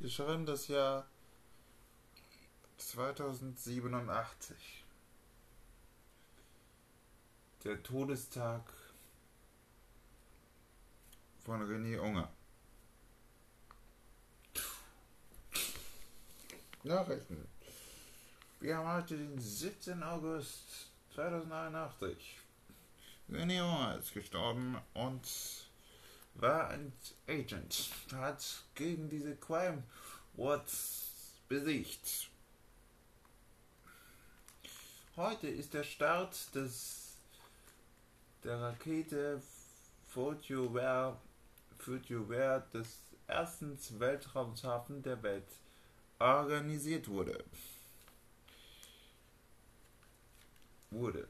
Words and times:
Wir 0.00 0.08
schreiben 0.08 0.46
das 0.46 0.66
Jahr 0.68 1.06
2087. 2.78 4.56
Der 7.64 7.82
Todestag 7.82 8.62
von 11.44 11.60
René 11.60 12.00
Unger. 12.00 12.32
Nachrichten. 16.82 17.46
Wir 18.60 18.78
haben 18.78 18.88
heute 18.90 19.18
den 19.18 19.38
17. 19.38 20.02
August 20.02 20.88
2081. 21.14 22.38
René 23.28 23.62
Unger 23.62 23.98
ist 23.98 24.14
gestorben 24.14 24.78
und 24.94 25.69
war 26.34 26.68
ein 26.68 26.92
Agent, 27.28 27.90
hat 28.12 28.62
gegen 28.74 29.08
diese 29.08 29.36
Crime 29.36 29.82
Watts 30.34 31.10
besiegt. 31.48 32.30
Heute 35.16 35.48
ist 35.48 35.74
der 35.74 35.84
Start 35.84 36.54
des 36.54 37.00
der 38.42 38.60
Rakete 38.60 39.42
Future 40.08 41.16
Future 41.78 42.28
des 42.72 42.98
ersten 43.26 43.78
Weltraumshafen 43.98 45.02
der 45.02 45.22
Welt 45.22 45.46
organisiert 46.18 47.08
wurde. 47.08 47.44
Wurde 50.90 51.28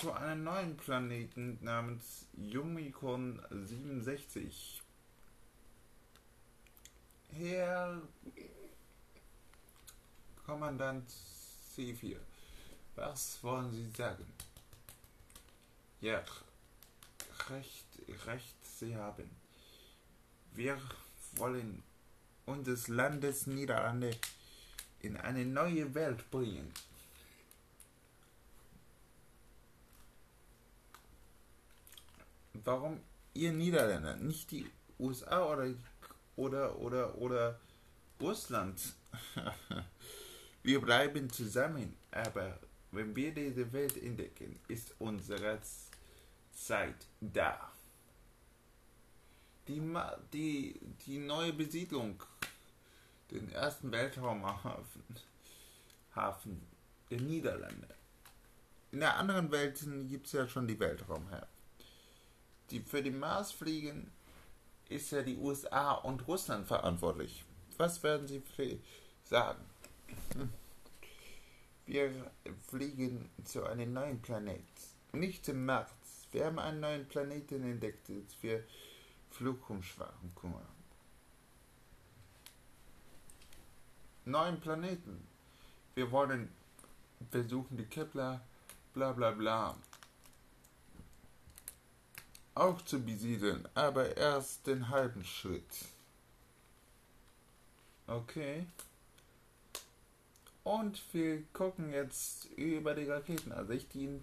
zu 0.00 0.12
einem 0.12 0.44
neuen 0.44 0.76
Planeten 0.76 1.58
namens 1.62 2.26
Yumikon 2.36 3.40
67. 3.50 4.82
Herr 7.32 8.02
Kommandant 10.44 11.10
C4, 11.74 12.16
was 12.94 13.42
wollen 13.42 13.72
Sie 13.72 13.90
sagen? 13.96 14.26
Ja, 16.02 16.22
recht, 17.48 17.86
recht 18.26 18.66
Sie 18.78 18.94
haben. 18.94 19.30
Wir 20.52 20.78
wollen 21.36 21.82
unseres 22.44 22.88
Landes 22.88 23.46
Niederlande 23.46 24.10
in 25.00 25.16
eine 25.16 25.46
neue 25.46 25.94
Welt 25.94 26.30
bringen. 26.30 26.70
Warum 32.64 33.00
ihr 33.34 33.52
Niederländer, 33.52 34.16
nicht 34.16 34.50
die 34.50 34.66
USA 34.98 35.44
oder 35.44 35.74
oder 36.36 36.78
oder 36.78 37.18
oder 37.18 37.60
Russland. 38.20 38.80
wir 40.62 40.80
bleiben 40.80 41.30
zusammen, 41.30 41.96
aber 42.10 42.58
wenn 42.90 43.14
wir 43.14 43.32
diese 43.32 43.72
Welt 43.72 44.02
entdecken, 44.02 44.58
ist 44.68 44.94
unsere 44.98 45.58
Zeit 46.52 47.06
da. 47.20 47.72
Die, 49.68 49.82
die, 50.32 50.80
die 51.06 51.18
neue 51.18 51.52
Besiedlung, 51.52 52.22
den 53.30 53.50
ersten 53.50 53.90
Weltraumhafen 53.90 55.02
Hafen 56.14 56.62
der 57.10 57.20
Niederlande. 57.20 57.88
In 58.92 59.00
der 59.00 59.16
anderen 59.16 59.50
Welt 59.50 59.84
gibt 60.08 60.26
es 60.26 60.32
ja 60.32 60.48
schon 60.48 60.66
die 60.66 60.78
Weltraumhäfen 60.80 61.56
die 62.70 62.80
für 62.80 63.02
den 63.02 63.18
Mars 63.18 63.52
fliegen, 63.52 64.10
ist 64.88 65.10
ja 65.10 65.22
die 65.22 65.36
USA 65.36 65.92
und 65.92 66.26
Russland 66.28 66.66
verantwortlich. 66.66 67.44
Was 67.76 68.02
werden 68.02 68.26
Sie 68.26 68.42
sagen? 69.24 69.64
Hm. 70.34 70.52
Wir 71.86 72.10
fliegen 72.68 73.30
zu 73.44 73.64
einem 73.64 73.92
neuen 73.92 74.20
Planet. 74.20 74.64
Nicht 75.12 75.44
zum 75.44 75.64
Mars. 75.64 75.90
Wir 76.32 76.46
haben 76.46 76.58
einen 76.58 76.80
neuen 76.80 77.06
Planeten 77.06 77.62
entdeckt 77.62 78.10
für 78.40 78.64
Flugumschwachung. 79.30 80.32
Neuen 84.24 84.60
Planeten. 84.60 85.26
Wir 85.94 86.10
wollen 86.10 86.50
versuchen, 87.30 87.76
die 87.76 87.86
Kepler, 87.86 88.40
bla 88.92 89.12
bla 89.12 89.30
bla, 89.30 89.76
auch 92.56 92.80
zu 92.82 93.00
besiedeln, 93.00 93.68
aber 93.74 94.16
erst 94.16 94.66
den 94.66 94.88
halben 94.88 95.24
Schritt. 95.24 95.86
Okay. 98.06 98.66
Und 100.64 101.02
wir 101.12 101.42
gucken 101.52 101.92
jetzt 101.92 102.46
über 102.56 102.94
die 102.94 103.08
Raketenansicht, 103.08 103.92
die 103.94 104.06
in 104.06 104.22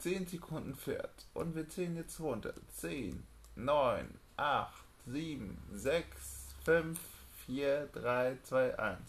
10 0.00 0.26
Sekunden 0.26 0.74
fährt. 0.74 1.26
Und 1.34 1.54
wir 1.54 1.68
zählen 1.68 1.96
jetzt 1.96 2.20
runter. 2.20 2.52
10, 2.76 3.22
9, 3.56 4.18
8, 4.36 4.84
7, 5.06 5.58
6, 5.72 6.54
5, 6.64 7.00
4, 7.46 7.86
3, 7.92 8.38
2, 8.42 8.78
1. 8.78 9.00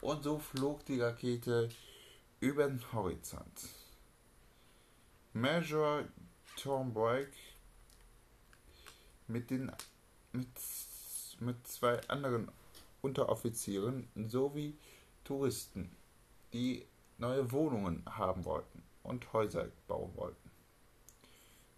Und 0.00 0.24
so 0.24 0.38
flog 0.38 0.84
die 0.86 1.00
Rakete 1.00 1.68
über 2.40 2.66
den 2.66 2.82
Horizont. 2.92 3.68
Major 5.32 6.04
Thornburg 6.56 7.28
mit, 9.30 9.50
den, 9.50 9.72
mit, 10.32 10.48
mit 11.40 11.66
zwei 11.66 12.00
anderen 12.08 12.50
Unteroffizieren 13.02 14.08
sowie 14.28 14.76
Touristen, 15.24 15.90
die 16.52 16.84
neue 17.18 17.50
Wohnungen 17.52 18.02
haben 18.06 18.44
wollten 18.44 18.82
und 19.02 19.32
Häuser 19.32 19.68
bauen 19.88 20.14
wollten, 20.16 20.50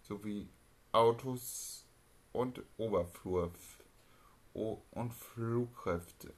sowie 0.01 0.49
Autos 0.91 1.85
und 2.31 2.61
Oberflur 2.77 3.51
und 4.53 5.13
Flugkräfte. 5.13 6.33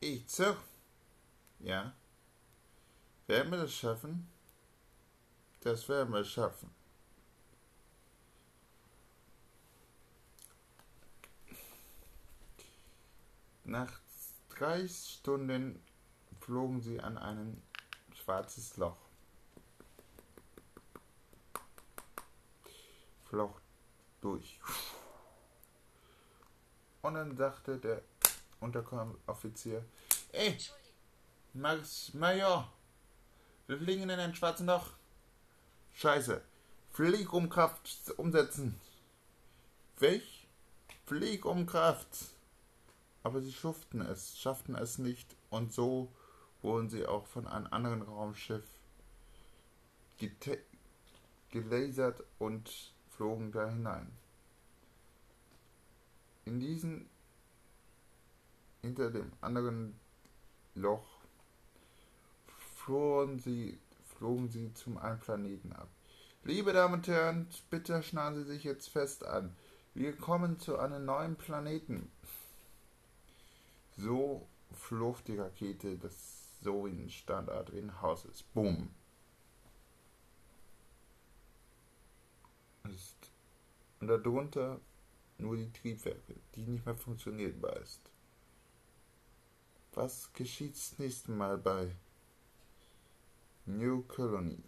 Ich 0.00 0.22
so. 0.28 0.54
Ja. 1.60 1.94
Werden 3.26 3.50
wir 3.50 3.58
das 3.58 3.74
schaffen? 3.74 4.30
Das 5.60 5.88
werden 5.88 6.12
wir 6.12 6.24
schaffen. 6.24 6.70
Nach 13.64 13.90
drei 14.50 14.86
Stunden 14.86 15.82
flogen 16.40 16.82
sie 16.82 17.00
an 17.00 17.16
ein 17.16 17.62
schwarzes 18.14 18.76
Loch. 18.76 18.98
Floch 23.24 23.58
durch. 24.20 24.60
Und 27.00 27.14
dann 27.14 27.36
sagte 27.36 27.78
der 27.78 28.02
Unteroffizier, 28.60 29.84
ey, 30.32 30.58
Max 31.54 32.12
Major, 32.14 32.70
wir 33.66 33.78
fliegen 33.78 34.02
in 34.02 34.10
ein 34.10 34.34
schwarzes 34.34 34.66
Loch. 34.66 34.90
Scheiße. 35.94 36.42
Flieg 36.90 37.32
um 37.32 37.48
Kraft 37.48 38.10
umsetzen. 38.16 38.80
Welch? 39.98 40.46
Flieg 41.06 41.44
um 41.44 41.66
Kraft. 41.66 42.34
Aber 43.22 43.40
sie 43.40 43.52
schafften 43.52 44.00
es, 44.00 44.38
schafften 44.38 44.74
es 44.74 44.98
nicht 44.98 45.34
und 45.50 45.72
so 45.72 46.12
wurden 46.62 46.88
sie 46.88 47.06
auch 47.06 47.26
von 47.26 47.46
einem 47.46 47.68
anderen 47.70 48.02
Raumschiff 48.02 48.64
gelasert 51.50 52.22
und 52.38 52.92
flogen 53.10 53.52
da 53.52 53.68
hinein. 53.68 54.10
In 56.44 56.60
diesen 56.60 57.08
hinter 58.82 59.10
dem 59.10 59.32
anderen 59.40 59.98
Loch 60.74 61.13
flogen 62.84 63.38
sie, 63.38 63.78
flogen 64.04 64.50
sie 64.50 64.72
zum 64.74 64.98
einen 64.98 65.18
Planeten 65.18 65.72
ab. 65.72 65.88
Liebe 66.42 66.74
Damen 66.74 66.94
und 66.94 67.08
Herren, 67.08 67.48
bitte 67.70 68.02
schnallen 68.02 68.34
Sie 68.34 68.44
sich 68.44 68.64
jetzt 68.64 68.90
fest 68.90 69.24
an. 69.24 69.56
Wir 69.94 70.14
kommen 70.14 70.58
zu 70.58 70.78
einem 70.78 71.06
neuen 71.06 71.36
Planeten. 71.36 72.10
So 73.96 74.46
flog 74.72 75.24
die 75.24 75.38
Rakete 75.38 75.96
des 75.96 76.60
so 76.60 76.86
in 76.86 77.08
Standard 77.08 77.70
in 77.70 78.02
Hauses. 78.02 78.42
Boom. 78.42 78.90
Und 84.00 84.08
darunter 84.08 84.80
nur 85.38 85.56
die 85.56 85.72
Triebwerke, 85.72 86.34
die 86.54 86.66
nicht 86.66 86.84
mehr 86.84 86.94
funktionierbar 86.94 87.76
ist. 87.76 88.00
Was 89.92 90.32
geschieht 90.34 90.74
das 90.74 90.98
nächste 90.98 91.30
Mal 91.30 91.56
bei 91.56 91.94
New 93.66 94.04
Colony 94.08 94.58